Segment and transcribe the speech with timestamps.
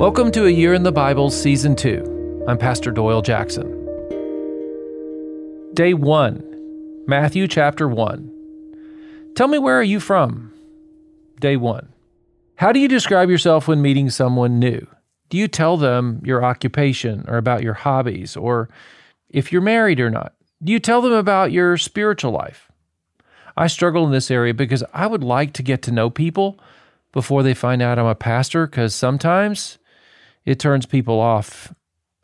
[0.00, 2.46] Welcome to A Year in the Bible, Season 2.
[2.48, 3.68] I'm Pastor Doyle Jackson.
[5.74, 9.32] Day 1, Matthew chapter 1.
[9.36, 10.54] Tell me where are you from?
[11.38, 11.92] Day 1.
[12.54, 14.86] How do you describe yourself when meeting someone new?
[15.28, 18.70] Do you tell them your occupation or about your hobbies or
[19.28, 20.32] if you're married or not?
[20.64, 22.72] Do you tell them about your spiritual life?
[23.54, 26.58] I struggle in this area because I would like to get to know people
[27.12, 29.76] before they find out I'm a pastor because sometimes
[30.44, 31.74] it turns people off,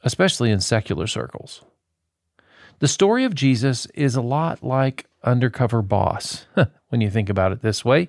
[0.03, 1.63] especially in secular circles.
[2.79, 6.47] The story of Jesus is a lot like Undercover Boss,
[6.89, 8.09] when you think about it this way.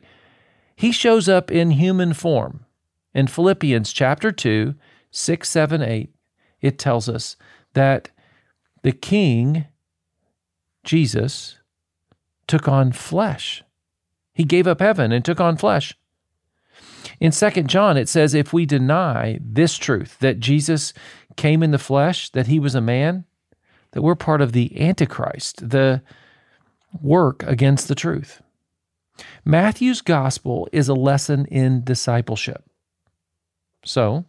[0.75, 2.65] He shows up in human form.
[3.13, 4.75] In Philippians chapter 2,
[5.09, 6.09] 6, 7, 8,
[6.61, 7.35] it tells us
[7.73, 8.11] that
[8.83, 9.65] the King,
[10.83, 11.57] Jesus,
[12.47, 13.63] took on flesh.
[14.33, 15.97] He gave up heaven and took on flesh.
[17.19, 20.93] In 2 John, it says, if we deny this truth, that Jesus
[21.35, 23.25] came in the flesh, that he was a man,
[23.91, 26.01] that we're part of the Antichrist, the
[27.01, 28.41] work against the truth.
[29.43, 32.63] Matthew's gospel is a lesson in discipleship.
[33.83, 34.25] So,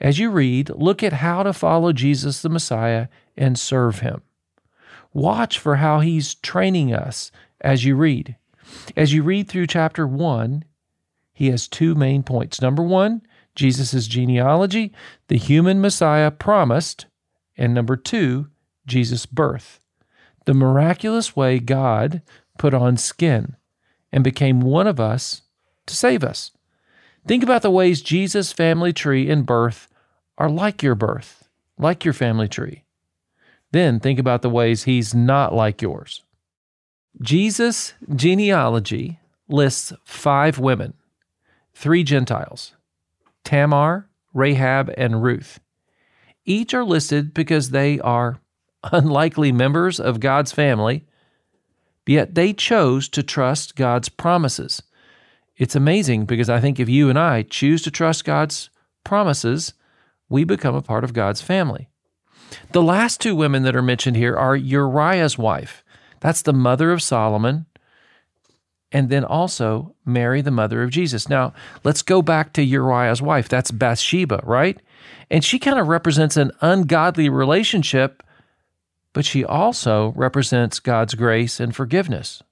[0.00, 4.22] as you read, look at how to follow Jesus the Messiah and serve him.
[5.14, 7.30] Watch for how he's training us
[7.62, 8.36] as you read.
[8.94, 10.64] As you read through chapter 1,
[11.36, 12.62] he has two main points.
[12.62, 13.20] Number one,
[13.54, 14.90] Jesus' genealogy,
[15.28, 17.04] the human Messiah promised.
[17.58, 18.48] And number two,
[18.86, 19.78] Jesus' birth,
[20.46, 22.22] the miraculous way God
[22.56, 23.54] put on skin
[24.10, 25.42] and became one of us
[25.84, 26.52] to save us.
[27.26, 29.88] Think about the ways Jesus' family tree and birth
[30.38, 32.84] are like your birth, like your family tree.
[33.72, 36.22] Then think about the ways he's not like yours.
[37.20, 40.94] Jesus' genealogy lists five women
[41.76, 42.74] three Gentiles
[43.44, 45.60] Tamar, Rahab, and Ruth.
[46.44, 48.40] Each are listed because they are
[48.92, 51.04] unlikely members of God's family,
[52.06, 54.82] yet they chose to trust God's promises.
[55.56, 58.70] It's amazing because I think if you and I choose to trust God's
[59.04, 59.74] promises,
[60.28, 61.88] we become a part of God's family.
[62.72, 65.84] The last two women that are mentioned here are Uriah's wife.
[66.20, 67.66] That's the mother of Solomon,
[68.92, 71.28] and then also Mary, the mother of Jesus.
[71.28, 71.52] Now,
[71.84, 73.48] let's go back to Uriah's wife.
[73.48, 74.80] That's Bathsheba, right?
[75.30, 78.22] And she kind of represents an ungodly relationship,
[79.12, 82.42] but she also represents God's grace and forgiveness.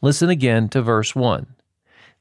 [0.00, 1.46] Listen again to verse 1.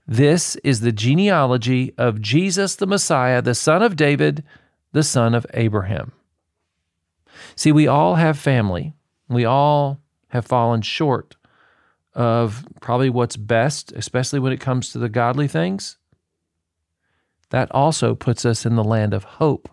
[0.07, 4.43] This is the genealogy of Jesus the Messiah, the son of David,
[4.91, 6.11] the son of Abraham.
[7.55, 8.93] See, we all have family.
[9.29, 9.99] We all
[10.29, 11.35] have fallen short
[12.13, 15.97] of probably what's best, especially when it comes to the godly things,
[17.49, 19.69] that also puts us in the land of hope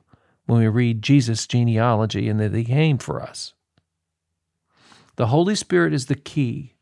[0.47, 3.55] when we read Jesus' genealogy and that he came for us.
[5.17, 6.75] The Holy Spirit is the key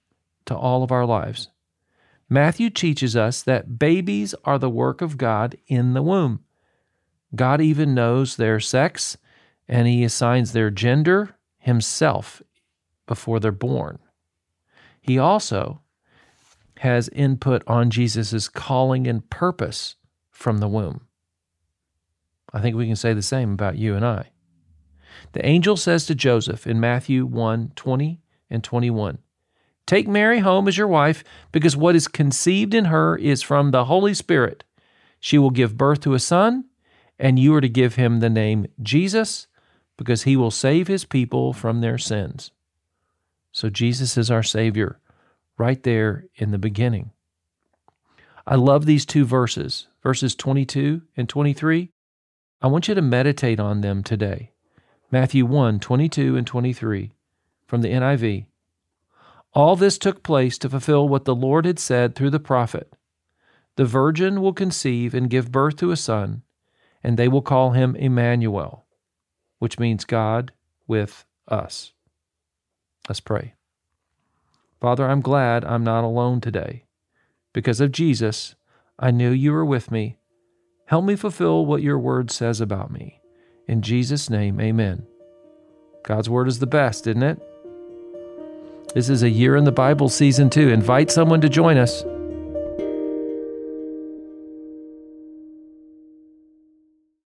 [0.44, 1.48] to all of our lives.
[2.28, 6.40] Matthew teaches us that babies are the work of God in the womb.
[7.34, 9.16] God even knows their sex
[9.68, 12.42] and he assigns their gender himself
[13.06, 13.98] before they're born.
[15.06, 15.82] He also
[16.78, 19.94] has input on Jesus' calling and purpose
[20.32, 21.06] from the womb.
[22.52, 24.30] I think we can say the same about you and I.
[25.32, 29.18] The angel says to Joseph in Matthew 1 20 and 21,
[29.86, 31.22] Take Mary home as your wife,
[31.52, 34.64] because what is conceived in her is from the Holy Spirit.
[35.20, 36.64] She will give birth to a son,
[37.16, 39.46] and you are to give him the name Jesus,
[39.96, 42.50] because he will save his people from their sins.
[43.56, 45.00] So Jesus is our Savior
[45.56, 47.12] right there in the beginning.
[48.46, 51.90] I love these two verses, verses 22 and 23.
[52.60, 54.52] I want you to meditate on them today.
[55.10, 57.12] Matthew 1 22 and 23
[57.66, 58.44] from the NIV.
[59.54, 62.92] All this took place to fulfill what the Lord had said through the prophet
[63.76, 66.42] The virgin will conceive and give birth to a son,
[67.02, 68.84] and they will call him Emmanuel,
[69.60, 70.52] which means God
[70.86, 71.94] with us.
[73.08, 73.54] Let's pray.
[74.80, 76.84] Father, I'm glad I'm not alone today.
[77.52, 78.54] Because of Jesus,
[78.98, 80.18] I knew you were with me.
[80.86, 83.20] Help me fulfill what your word says about me.
[83.66, 85.06] In Jesus' name, amen.
[86.04, 87.42] God's word is the best, isn't it?
[88.94, 90.68] This is a year in the Bible season two.
[90.68, 92.04] Invite someone to join us.